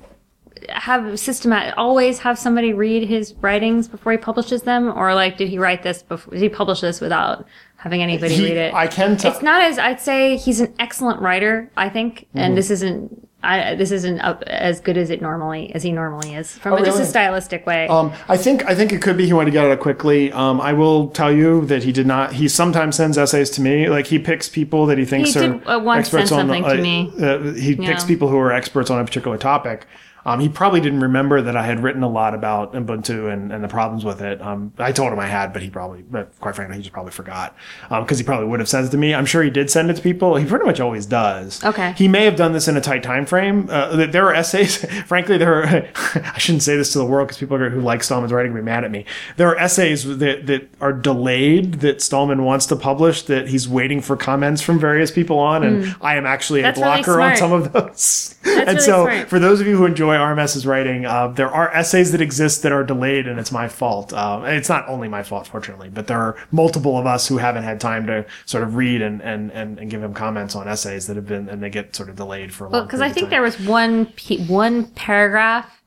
[0.69, 5.49] have systemat always have somebody read his writings before he publishes them or like did
[5.49, 7.45] he write this before did he publish this without
[7.77, 9.33] having anybody He- read it I can tell.
[9.33, 12.39] it's not as i'd say he's an excellent writer i think Mm-hmm.
[12.39, 16.35] and this isn't I, this isn't up as good as it normally as he normally
[16.35, 19.27] is from Oh, just a stylistic way Um, I think I think it could be
[19.27, 20.31] he wanted to get it out quickly.
[20.33, 22.33] Um, I will tell you that he did not.
[22.35, 23.89] He sometimes sends essays to me.
[23.89, 26.55] Like he picks people that he thinks He are did, uh, once experts on the.
[26.55, 27.13] something to me.
[27.21, 29.87] Uh, he picks people who are experts on a particular topic.
[30.25, 33.63] Um, he probably didn't remember that I had written a lot about Ubuntu and, and
[33.63, 34.41] the problems with it.
[34.41, 37.13] Um, I told him I had, but he probably, but quite frankly, he just probably
[37.13, 37.57] forgot.
[37.91, 39.15] Um, cause he probably would have sent it to me.
[39.15, 40.37] I'm sure he did send it to people.
[40.37, 41.63] He pretty much always does.
[41.65, 41.93] Okay.
[41.97, 43.69] He may have done this in a tight time frame.
[43.71, 47.39] Uh, there are essays, frankly, there are, I shouldn't say this to the world because
[47.39, 49.05] people who like Stallman's writing will be mad at me.
[49.37, 54.01] There are essays that, that are delayed that Stallman wants to publish that he's waiting
[54.01, 55.65] for comments from various people on.
[55.65, 56.63] And I am actually a.
[56.65, 58.35] That's really blocker on some of those.
[58.45, 59.29] and really so smart.
[59.29, 62.73] for those of you who enjoy RMS's writing, uh, there are essays that exist that
[62.73, 64.13] are delayed and it's my fault.
[64.13, 67.63] Uh, it's not only my fault, fortunately, but there are multiple of us who haven't
[67.65, 71.07] had time to sort of read and, and, and, and give him comments on essays
[71.07, 73.11] that have been, and they get sort of delayed for a Well, long because I
[73.11, 74.13] think there was one
[74.49, 75.83] one paragraph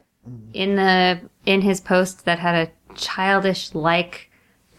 [0.53, 4.29] in the in his post that had a childish like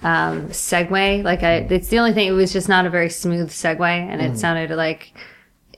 [0.02, 1.22] um, segue.
[1.24, 2.28] Like I, it's the only thing.
[2.28, 4.32] It was just not a very smooth segue, and Mm.
[4.34, 5.12] it sounded like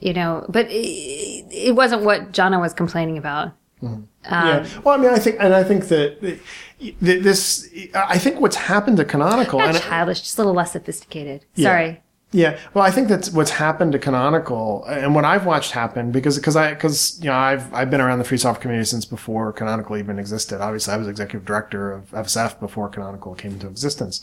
[0.01, 0.45] you know.
[0.49, 3.53] But it, it wasn't what Jono was complaining about.
[3.83, 3.95] Mm-hmm.
[3.95, 4.69] Um, yeah.
[4.85, 8.97] Well, I mean, I think, and I think that, that this, I think what's happened
[8.99, 11.45] to Canonical, Not and childish, just a little less sophisticated.
[11.57, 12.03] Sorry.
[12.31, 16.37] Yeah, well, I think that's what's happened to Canonical, and what I've watched happen because
[16.37, 19.51] because I because you know I've I've been around the free software community since before
[19.51, 20.61] Canonical even existed.
[20.61, 24.21] Obviously, I was executive director of FSF before Canonical came into existence,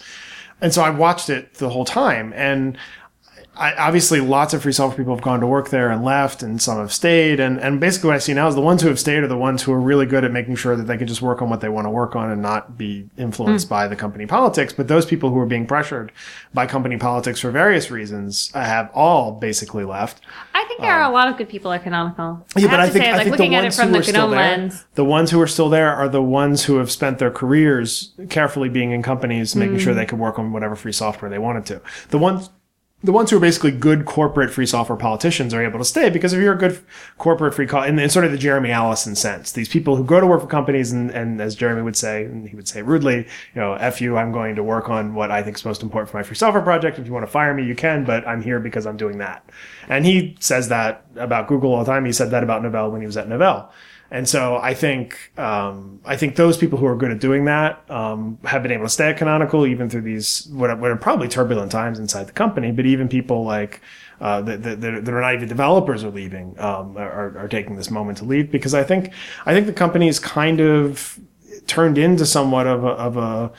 [0.61, 2.31] and so I watched it the whole time.
[2.35, 2.77] And
[3.57, 6.61] I, obviously lots of free software people have gone to work there and left and
[6.61, 8.99] some have stayed and, and basically what i see now is the ones who have
[8.99, 11.21] stayed are the ones who are really good at making sure that they can just
[11.21, 14.25] work on what they want to work on and not be influenced by the company
[14.25, 16.11] politics but those people who are being pressured
[16.53, 20.21] by company politics for various reasons have all basically left
[20.53, 22.45] I think there are a lot of good people at Canonical.
[22.57, 23.99] yeah, but I think, say, I like think looking at it ones from who the
[23.99, 24.85] are still GNOME there, lens.
[24.95, 28.67] the ones who are still there are the ones who have spent their careers carefully
[28.67, 29.79] being in companies, making Mm.
[29.79, 31.81] sure they could work on whatever free software they wanted to.
[32.09, 32.49] The ones,
[33.05, 36.33] the ones who are basically good corporate free software politicians are able to stay because
[36.33, 36.79] if you're a good
[37.17, 40.19] corporate free, co- in, in sort of the Jeremy Allison sense, these people who go
[40.19, 43.17] to work for companies and, and as Jeremy would say, and he would say rudely,
[43.17, 46.09] you know, F you, I'm going to work on what I think is most important
[46.09, 46.97] for my free software project.
[46.97, 49.47] If you want to fire me, you can, but I'm here because I'm doing that.
[49.87, 52.05] And he says that about Google all the time.
[52.05, 53.69] He said that about Novell when he was at Novell.
[54.11, 57.89] And so I think um, I think those people who are good at doing that
[57.89, 60.95] um, have been able to stay at Canonical even through these what are, what are
[60.95, 62.71] probably turbulent times inside the company.
[62.71, 63.81] But even people like
[64.21, 67.89] uh, that, that, that are not even developers are leaving um, are, are taking this
[67.89, 69.11] moment to leave because I think
[69.45, 71.19] I think the company is kind of
[71.67, 73.51] turned into somewhat of a, of a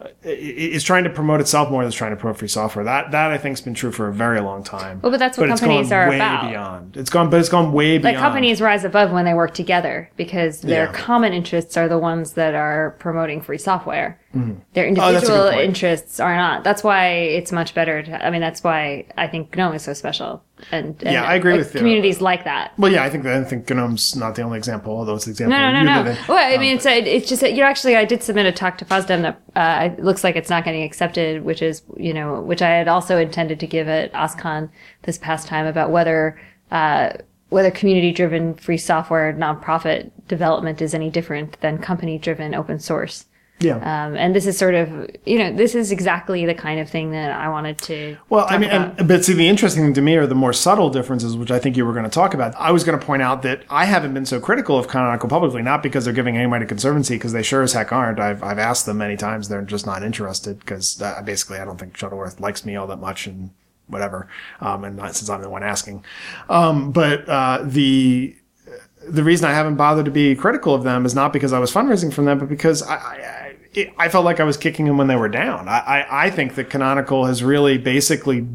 [0.00, 2.84] Uh, it's trying to promote itself more than it's trying to promote free software.
[2.84, 5.00] That that I think's been true for a very long time.
[5.02, 6.48] Well, but that's what it's companies gone are way about.
[6.48, 6.96] beyond.
[6.96, 8.18] It's gone, but it's gone way Like beyond.
[8.18, 10.92] companies rise above when they work together because their Yeah.
[10.92, 14.20] common interests are the ones that are promoting free software.
[14.36, 14.60] Mm-hmm.
[14.74, 15.60] Their Oh, individual point.
[15.62, 16.62] interests are not.
[16.62, 18.02] That's why it's much better.
[18.02, 20.44] To, I mean, that's why I think GNOME is so special.
[20.72, 21.78] And, and Yeah, I agree with you.
[21.80, 22.72] communities like that.
[22.78, 25.30] Well, yeah, I think that, I think GNOME's not the only example, although it's the
[25.32, 26.16] example No, no, no, no.
[26.28, 28.52] Well, I Um, mean, it's a, it's just that you actually I did submit a
[28.52, 32.12] talk to FOSDEM that uh, it looks like it's not getting accepted, which is you
[32.12, 34.68] know which I had also intended to give at OSCON
[35.02, 36.40] this past time about whether
[36.70, 37.10] uh,
[37.50, 43.24] whether community driven free software nonprofit development is any different than company driven open source.
[43.60, 43.76] Yeah.
[43.76, 44.88] Um, and this is sort of
[45.24, 48.16] you know this is exactly the kind of thing that I wanted to.
[48.28, 50.90] Well, I mean, and, but see, the interesting thing to me are the more subtle
[50.90, 52.54] differences, which I think you were going to talk about.
[52.56, 55.62] I was going to point out that I haven't been so critical of Canonical publicly,
[55.62, 58.18] not because they're giving any anybody to conservancy, because they sure as heck aren't.
[58.18, 61.78] I've, I've asked them many times; they're just not interested because uh, basically I don't
[61.78, 63.50] think Shuttleworth likes me all that much, and
[63.86, 64.28] whatever.
[64.60, 66.04] Um, and not since I'm the one asking,
[66.48, 68.34] um, but uh, the
[69.06, 71.72] the reason I haven't bothered to be critical of them is not because I was
[71.72, 73.37] fundraising from them, but because I, I-
[73.74, 75.68] it, I felt like I was kicking them when they were down.
[75.68, 78.46] I, I, I think that Canonical has really basically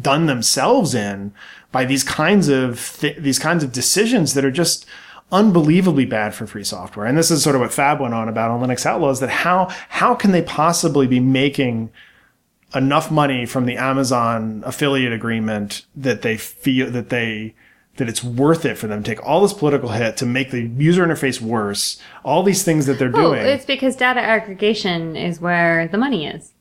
[0.00, 1.32] done themselves in
[1.72, 4.86] by these kinds of th- these kinds of decisions that are just
[5.32, 7.06] unbelievably bad for free software.
[7.06, 9.68] And this is sort of what Fab went on about on Linux Outlaws that how
[9.88, 11.90] how can they possibly be making
[12.74, 17.54] enough money from the Amazon affiliate agreement that they feel that they
[17.96, 20.62] that it's worth it for them to take all this political hit to make the
[20.62, 23.46] user interface worse, all these things that they're Well, doing.
[23.46, 26.52] it's because data aggregation is where the money is.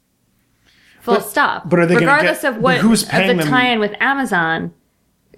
[1.01, 1.69] Full But- stop.
[1.69, 4.71] but are they regardless get- of what who's of paying the them- tie-in with Amazon?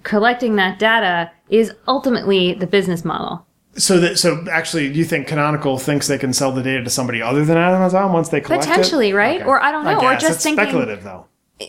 [0.02, 3.44] Collecting that data is ultimately the business model.
[3.76, 6.90] So that so actually, do you think Canonical thinks they can sell the data to
[6.90, 8.68] somebody other than Amazon once they collect it?
[8.68, 9.44] Potentially, right?
[9.44, 10.22] Or I don't know, or guess.
[10.22, 11.26] just thinking- speculative though,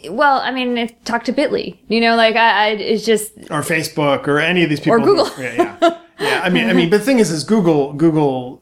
[0.09, 1.77] Well, I mean, talk to Bitly.
[1.87, 4.93] You know, like I, I it's just or Facebook, or any of these people.
[4.95, 5.31] Or who- Google.
[5.41, 6.41] yeah, yeah, yeah.
[6.43, 8.61] I mean, I mean, but the thing is, is Google, Google.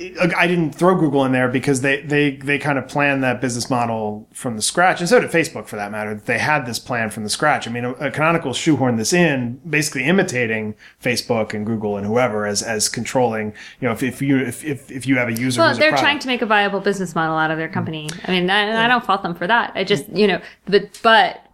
[0.00, 3.68] I didn't throw Google in there because they, they, they kind of planned that business
[3.68, 6.14] model from the scratch, and so did Facebook for that matter.
[6.14, 7.68] They had this plan from the scratch.
[7.68, 12.46] I mean, a, a Canonical shoehorned this in, basically imitating Facebook and Google and whoever
[12.46, 13.52] as as controlling.
[13.80, 16.18] You know, if, if you if, if, if you have a user, well, they're trying
[16.20, 18.08] to make a viable business model out of their company.
[18.08, 18.30] Mm-hmm.
[18.30, 19.72] I mean, I, I don't fault them for that.
[19.74, 20.16] I just, mm-hmm.
[20.16, 21.44] you know, but but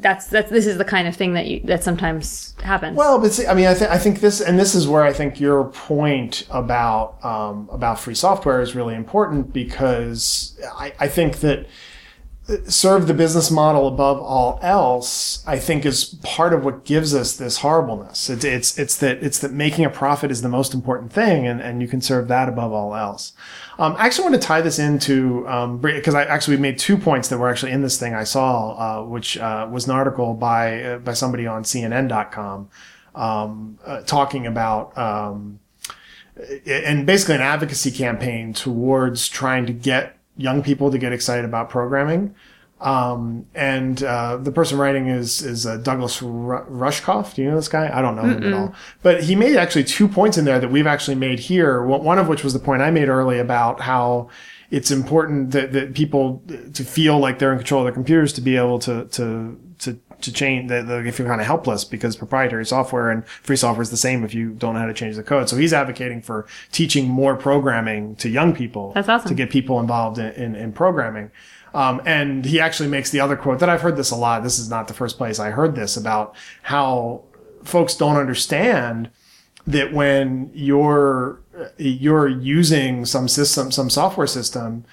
[0.00, 2.96] that's that's this is the kind of thing that you that sometimes happens.
[2.96, 5.12] Well, but see, I mean, I think I think this, and this is where I
[5.12, 11.36] think your point about um, about free software is really important because I, I think
[11.40, 11.66] that
[12.66, 17.36] serve the business model above all else, I think is part of what gives us
[17.36, 18.28] this horribleness.
[18.28, 21.62] It's, it's, it's that, it's that making a profit is the most important thing and,
[21.62, 23.32] and you can serve that above all else.
[23.78, 27.28] Um, I actually want to tie this into, um, because I actually made two points
[27.28, 30.82] that were actually in this thing I saw, uh, which, uh, was an article by,
[30.82, 32.68] uh, by somebody on CNN.com,
[33.14, 35.60] um, uh, talking about, um,
[36.66, 41.70] and basically an advocacy campaign towards trying to get young people to get excited about
[41.70, 42.34] programming.
[42.80, 47.34] Um, and uh, the person writing is is uh, Douglas Ru- Rushkoff.
[47.34, 47.90] Do you know this guy?
[47.92, 48.74] I don't know him at all.
[49.02, 51.82] But he made actually two points in there that we've actually made here.
[51.82, 54.28] One of which was the point I made early about how
[54.70, 56.42] it's important that, that people
[56.72, 59.58] to feel like they're in control of their computers to be able to to
[60.24, 63.96] to change that you're kind of helpless because proprietary software and free software is the
[63.96, 65.48] same if you don't know how to change the code.
[65.48, 68.92] So he's advocating for teaching more programming to young people.
[68.94, 69.28] That's awesome.
[69.28, 71.30] To get people involved in, in, in programming.
[71.74, 74.44] Um, and he actually makes the other quote that I've heard this a lot.
[74.44, 77.24] This is not the first place I heard this about how
[77.64, 79.10] folks don't understand
[79.66, 81.40] that when you're
[81.76, 84.84] you're using some system, some software system,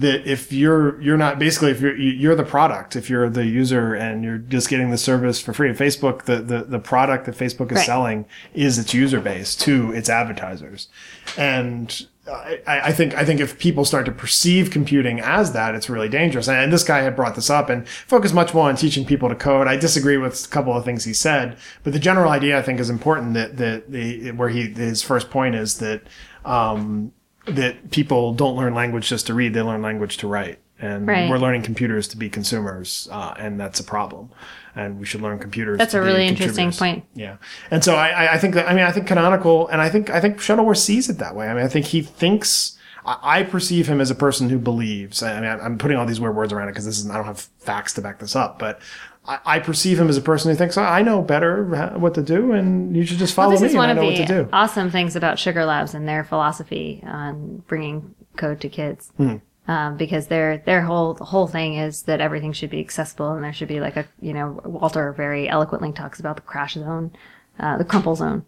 [0.00, 3.94] that if you're you're not basically if you're you're the product if you're the user
[3.94, 7.70] and you're just getting the service for free facebook the the, the product that facebook
[7.70, 7.86] is Right.
[7.86, 10.88] selling is its user base to its advertisers
[11.36, 15.90] and I, I think I think if people start to perceive computing as that, it's
[15.90, 16.48] really dangerous.
[16.48, 19.34] And this guy had brought this up and focused much more on teaching people to
[19.34, 19.66] code.
[19.66, 22.78] I disagree with a couple of things he said, but the general idea I think
[22.78, 23.34] is important.
[23.34, 26.02] That that the where he his first point is that
[26.44, 27.12] um,
[27.46, 30.58] that people don't learn language just to read; they learn language to write.
[30.82, 31.28] And Right.
[31.28, 34.30] we're learning computers to be consumers, uh, and that's a problem.
[34.74, 35.76] And we should learn computers.
[35.76, 37.04] That's a really interesting point.
[37.14, 37.36] Yeah,
[37.70, 40.08] and so I, I- I think that I mean I think Canonical, and I think
[40.10, 41.48] I think Shuttleworth sees it that way.
[41.48, 42.78] I mean I think he thinks.
[43.04, 45.22] I I perceive him as a person who believes.
[45.22, 47.24] I mean, I'm putting all these weird words around it because this is I don't
[47.26, 48.78] have facts to back this up, but
[49.26, 51.64] I, I perceive him as a person who thinks "Oh, I know better
[51.98, 53.68] what to do, and you should just follow Well, this me.
[53.68, 57.02] is one of I know what the awesome things about Sugar Labs and their philosophy
[57.06, 59.12] on bringing code to kids.
[59.16, 59.36] Hmm.
[59.68, 63.44] Um, because their their whole the whole thing is that everything should be accessible and
[63.44, 67.12] there should be like a you know Walter very eloquently talks about the crash zone,
[67.60, 68.44] uh, the crumple zone,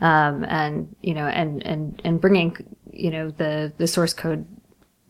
[0.00, 2.56] um, and you know and and and bringing
[2.92, 4.46] you know the the source code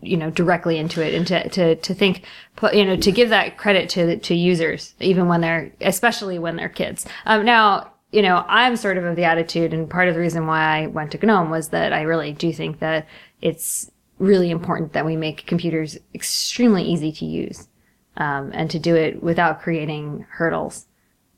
[0.03, 2.25] you know directly into it and to to, to think
[2.57, 6.57] put you know to give that credit to to users even when they're especially when
[6.57, 7.07] they're kids.
[7.27, 10.45] Um now you know i'm sort of of the attitude and part of the reason
[10.45, 13.07] why i went to gnome was that i really do think that
[13.41, 17.69] it's really important that we make computers extremely easy to use
[18.17, 20.87] um, and to do it without creating hurdles.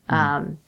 [0.09, 0.59] Um,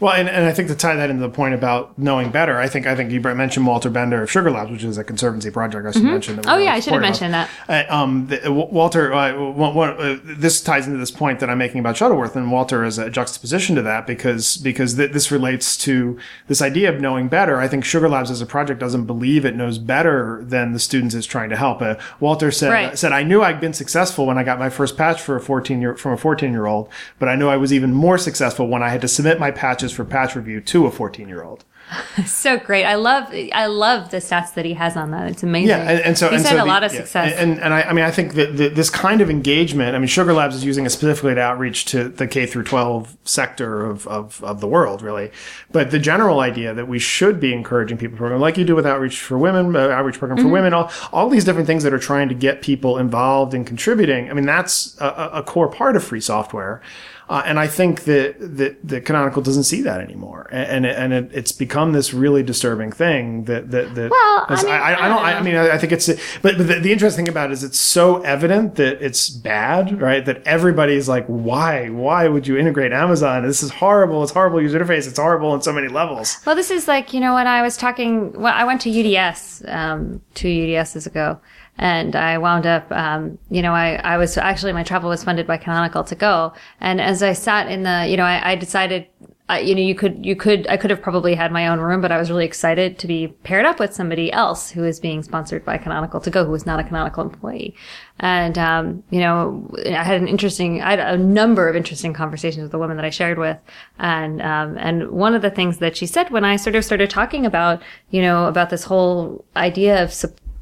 [0.00, 2.68] Well, and, and I think to tie that into the point about knowing better, I
[2.68, 5.86] think I think you mentioned Walter Bender of Sugar Labs, which is a conservancy project
[5.86, 6.36] I should mention.
[6.36, 7.30] That Oh, yeah, I should have supportive of.
[7.30, 7.34] mentioned
[7.68, 7.88] that.
[7.90, 11.50] Uh, um, the, uh, Walter, uh, one, one, uh, this ties into this point that
[11.50, 15.30] I'm making about Shuttleworth, and Walter is a juxtaposition to that because because th- this
[15.30, 17.58] relates to this idea of knowing better.
[17.60, 21.14] I think Sugar Labs as a project doesn't believe it knows better than the students
[21.14, 21.82] it's trying to help.
[21.82, 22.98] Uh, Walter said Right.
[22.98, 25.80] said I knew I'd been successful when I got my first patch for a 14
[25.80, 28.82] year from a 14 year old, but I knew I was even more successful when
[28.82, 31.64] I had to submit my patches for patch review to a 14 year old.
[32.26, 35.68] so great i love i love the stats that he has on that it's amazing
[35.68, 37.60] Yeah, and, and so he's and had so a the- lot of yeah, success And
[37.60, 39.94] and I, I mean, I think that the, this kind of engagement.
[39.94, 43.16] I mean, Sugar Labs is using it specifically to outreach to the K through 12
[43.24, 45.30] sector of, of, of the world, really.
[45.72, 48.86] But the general idea that we should be encouraging people program like you do with
[48.86, 50.48] Outreach for Women, uh, Outreach Program Mm-hmm.
[50.48, 53.66] for Women, all all these different things that are trying to get people involved and
[53.66, 54.30] contributing.
[54.30, 56.80] I mean, that's a- a core part of free software.
[57.28, 60.96] Uh, and I think that, that, that Canonical doesn't see that anymore, and and, it,
[60.96, 64.78] and it, it's become this really disturbing thing that that, that Well, I mean, I,
[64.78, 65.24] I, I don't.
[65.24, 66.06] I, mean, I, I think it's.
[66.42, 70.00] But, but the, the interesting thing about it is it's so evident that it's bad,
[70.00, 70.24] right?
[70.24, 71.88] That everybody's like, why?
[71.88, 73.46] Why would you integrate Amazon?
[73.46, 74.22] This is horrible.
[74.22, 75.08] It's horrible user interface.
[75.08, 76.38] It's horrible on so many levels.
[76.44, 79.64] Well, this is like, you know, when I was talking, well, I went to UDS,
[79.66, 81.40] um, two UDSs ago,
[81.78, 85.46] and I wound up, um, you know, I, I was actually, my travel was funded
[85.46, 86.52] by Canonical to go.
[86.80, 89.08] And as I sat in the, you know, I, I decided,
[89.50, 92.00] uh, you know, you could, you could, I could have probably had my own room,
[92.00, 95.22] but I was really excited to be paired up with somebody else who is being
[95.22, 97.74] sponsored by Canonical to go, who was not a Canonical employee.
[98.20, 102.62] And, um, you know, I had an interesting, I had a number of interesting conversations
[102.62, 103.58] with the woman that I shared with.
[103.98, 107.10] And, um, and one of the things that she said when I sort of started
[107.10, 110.14] talking about, you know, about this whole idea of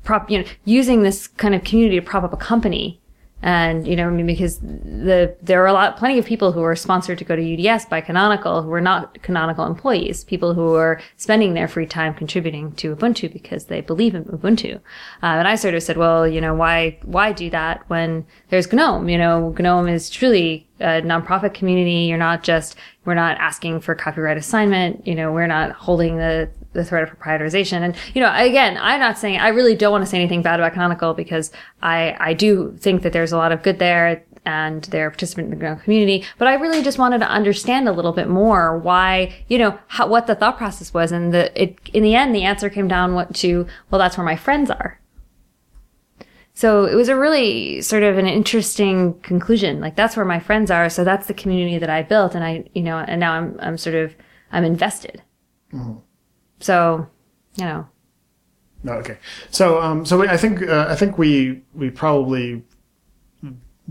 [0.05, 2.99] prop, you know, using this kind of community to prop up a company.
[3.45, 6.63] And, you know, I mean, because the, there are a lot, plenty of people who
[6.63, 10.77] are sponsored to go to UDS by Canonical who are not Canonical employees, people who
[10.77, 14.77] are spending their free time contributing to Ubuntu because they believe in Ubuntu.
[14.77, 14.79] Uh,
[15.23, 19.09] and I sort of said, well, you know, why, why do that when there's GNOME?
[19.09, 22.07] You know, GNOME is truly a nonprofit community.
[22.07, 25.05] You're not just, we're not asking for copyright assignment.
[25.05, 27.83] You know, we're not holding the, the threat of proprietorization.
[27.83, 30.61] And, you know, again, I'm not saying, I really don't want to say anything bad
[30.61, 31.51] about Canonical because
[31.83, 35.53] I, I do think that there's a lot of good there and they're a participant
[35.53, 36.25] in the community.
[36.39, 40.09] But I really just wanted to understand a little bit more why, you know, how,
[40.09, 41.13] what the thought process was.
[41.13, 44.27] And the, it, in the end, the answer came down what to, well, that's where
[44.27, 44.99] my friends are.
[46.55, 49.81] So it was a really sort of an interesting conclusion.
[49.81, 50.91] Like that's where my friends are.
[50.91, 52.35] So that's the community that I built.
[52.35, 54.15] And I, you know, and now I'm, I'm sort of,
[54.51, 55.23] I'm invested.
[55.73, 55.99] Mm-hmm.
[56.63, 57.09] So,
[57.57, 57.89] you know,
[58.83, 59.19] No, okay.
[59.51, 62.63] So, um, so I think uh, I think we we probably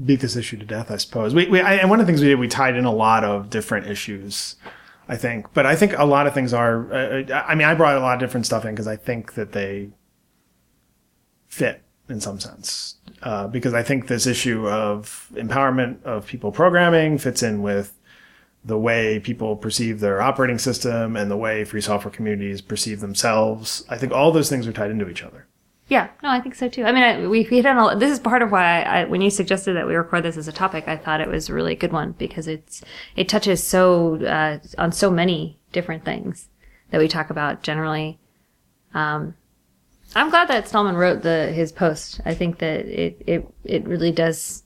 [0.05, 0.89] beat this issue to death.
[0.89, 2.85] I suppose we, we I, and one of the things we did we tied in
[2.85, 4.55] a lot of different issues.
[5.09, 6.91] I think, but I think a lot of things are.
[6.93, 9.51] Uh, I mean, I brought a lot of different stuff in because I think that
[9.51, 9.89] they
[11.47, 12.95] fit in some sense.
[13.21, 17.99] Uh, because I think this issue of empowerment of people programming fits in with
[18.63, 23.83] the way people perceive their operating system and the way free software communities perceive themselves.
[23.89, 25.47] I think all those things are tied into each other.
[25.87, 26.85] Yeah, no, I think so too.
[26.85, 29.29] I mean, I, we hit on a, this is part of why I, when you
[29.29, 31.91] suggested that we record this as a topic, I thought it was a really good
[31.91, 32.81] one because it's
[33.17, 36.47] it touches so uh, on so many different things
[36.91, 38.19] that we talk about generally.
[38.93, 39.35] Um,
[40.15, 42.21] I'm glad that Stallman wrote the his post.
[42.25, 44.63] I think that it it it really does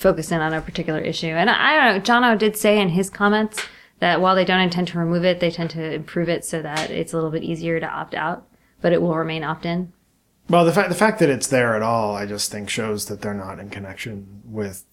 [0.00, 1.26] focus in on a particular issue.
[1.26, 3.62] And I, don't know, Jono did say in his comments
[3.98, 6.90] that while they don't intend to remove it, they tend to improve it so that
[6.90, 8.48] it's a little bit easier to opt out,
[8.80, 9.92] but it will remain opt in.
[10.48, 13.20] Well, the fact the fact that it's there at all, I just think shows that
[13.20, 14.84] they're not in connection with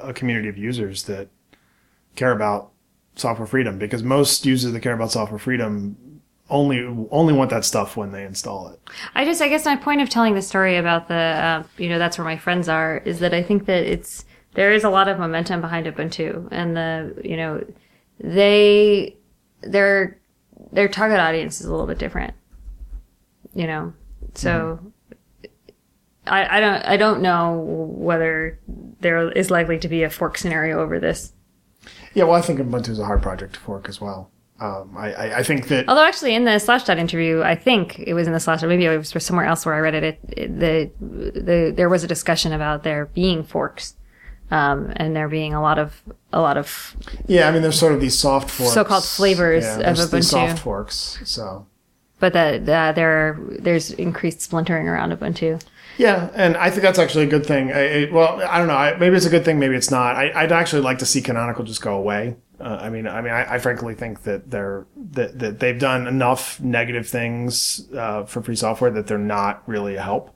[0.00, 1.28] a community of users that
[2.14, 2.70] care about
[3.16, 3.78] software freedom.
[3.78, 8.24] Because most users that care about software freedom only only want that stuff when they
[8.24, 8.80] install it.
[9.14, 11.98] I just, I guess, my point of telling the story about the, uh, you know,
[11.98, 14.24] that's where my friends are, is that I think that it's
[14.56, 17.64] there is a lot of momentum behind Ubuntu, and the, you know,
[18.18, 19.16] they
[19.60, 20.18] their
[20.72, 22.34] their target audience is a little bit different,
[23.54, 23.92] you know,
[24.34, 24.80] so.
[26.28, 28.58] I, I don't I don't know whether
[28.98, 31.32] there is likely to be a fork scenario over this.
[32.14, 34.32] Yeah, well, I think Ubuntu is a hard project to fork as well.
[34.58, 38.14] Um, I, I, I think that Although actually in the Slashdot interview, I think it
[38.14, 40.02] was in the Slashdot, maybe it was somewhere else where I read it.
[40.02, 43.94] It, it the, the there was a discussion about there being forks,
[44.50, 47.92] um, and there being a lot of a lot of yeah, I mean, there's sort
[47.92, 50.30] of these soft forks, So-called flavors yeah, of there's these Ubuntu.
[50.30, 51.18] soft forks.
[51.24, 51.66] So
[52.18, 55.62] but that there there's increased splintering around Ubuntu.
[55.98, 57.72] yeah, and I think that's actually a good thing.
[57.72, 58.74] I, I, well, I don't know.
[58.74, 59.58] I, maybe it's a good thing.
[59.58, 60.16] Maybe it's not.
[60.16, 62.36] I, I'd actually like to see Canonical just go away.
[62.58, 66.06] Uh, I mean, I mean, I, I frankly think that they're that, that they've done
[66.06, 70.34] enough negative things uh, for free software that they're not really a help.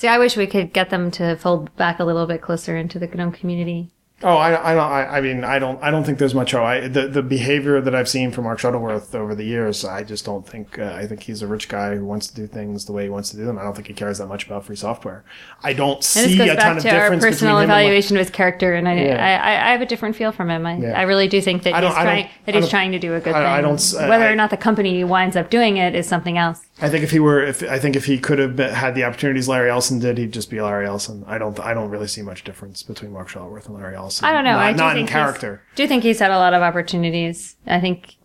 [0.00, 2.98] See, I wish we could get them to fold back a little bit closer into
[2.98, 3.90] the GNOME community.
[4.22, 4.90] Oh, I, I don't.
[4.90, 5.82] I, I mean, I don't.
[5.82, 6.54] I don't think there's much.
[6.54, 10.02] Oh, I, the the behavior that I've seen from Mark Shuttleworth over the years, I
[10.02, 10.78] just don't think.
[10.78, 13.08] Uh, I think he's a rich guy who wants to do things the way he
[13.10, 13.58] wants to do them.
[13.58, 15.22] I don't think he cares that much about free software.
[15.62, 17.62] I don't see this goes a ton back of to our difference personal between him
[17.62, 19.42] and like- evaluation of his character, and I, Yeah.
[19.42, 20.66] I, I, have a different feel from him.
[20.66, 20.98] I, Yeah.
[20.98, 23.42] I really do think that he's trying that he's trying to do a good thing.
[23.42, 26.66] I don't Whether or not the company winds up doing it is something else.
[26.82, 29.04] I think if he were, if I think if he could have been, had the
[29.04, 31.24] opportunities Larry Ellison did, he'd just be Larry Ellison.
[31.26, 31.58] I don't.
[31.60, 34.24] I don't really see much difference between Mark Shuttleworth and Larry Ellison.
[34.24, 34.52] I don't know.
[34.52, 35.62] Not, I do not think in character.
[35.74, 37.56] do you think he's had a lot of opportunities.
[37.66, 38.16] I think,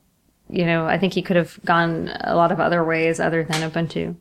[0.50, 3.70] you know, I think he could have gone a lot of other ways other than
[3.70, 4.16] Ubuntu.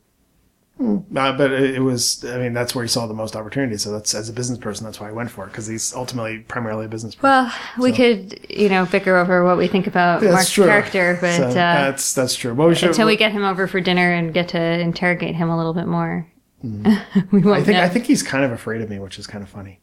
[0.77, 2.25] Uh, but it, it was.
[2.25, 3.77] I mean, that's where he saw the most opportunity.
[3.77, 6.39] So that's as a business person, that's why I went for it because he's ultimately
[6.39, 7.29] primarily a business person.
[7.29, 10.65] Well, we could, you know, bicker over what we think about That's Mark's true.
[10.65, 12.53] character, but So uh, that's that's true.
[12.53, 12.89] Well, we should.
[12.89, 15.87] until we get him over for dinner and get to interrogate him a little bit
[15.87, 16.27] more,
[16.61, 17.47] we won't.
[17.47, 17.83] I think know.
[17.83, 19.79] I think he's kind of afraid of me, which is kind of funny.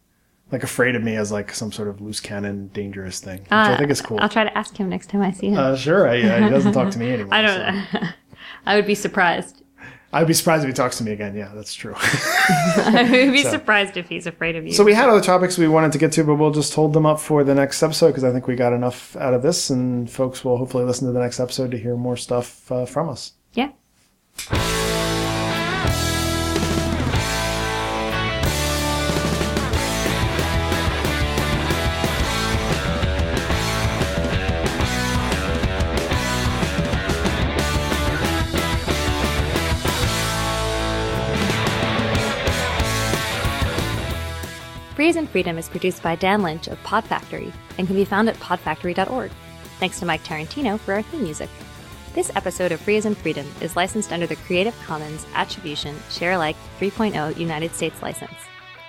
[0.51, 3.72] Like afraid of me as like some sort of loose cannon, dangerous thing, which I
[3.72, 4.18] Uh, think is cool.
[4.20, 5.57] I'll try to ask him next time I see him.
[5.59, 7.32] Uh, sure, I, uh, he doesn't talk to me anymore.
[7.32, 7.86] I don't.
[8.66, 9.61] I would be surprised.
[10.14, 11.34] I'd be surprised if he talks to me again.
[11.34, 11.94] Yeah, that's true.
[11.96, 14.72] I would be surprised if he's afraid of you.
[14.72, 17.06] so we had other topics we wanted to get to, but we'll just hold them
[17.06, 20.10] up for the next episode because I think we got enough out of this, and
[20.10, 23.32] folks will hopefully listen to the next episode to hear more stuff uh, from us.
[23.54, 23.70] yeah.
[45.32, 49.30] Freedom is produced by Dan Lynch of Pod Factory and can be found at podfactory.org.
[49.80, 51.48] Thanks to Mike Tarantino for our theme music.
[52.14, 56.32] This episode of Free as in Freedom is licensed under the Creative Commons Attribution Share
[56.32, 58.34] Alike 3.0 United States license.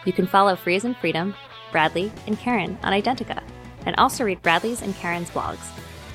[0.06, 1.34] You can follow Free as in Freedom,
[1.72, 3.42] Bradley, and Karen on Identica,
[3.86, 5.72] and also read Bradley's and Karen's blogs.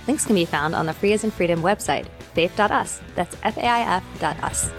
[0.07, 3.01] Links can be found on the Free as in Freedom website, faif.us.
[3.15, 4.71] That's F A I F dot us.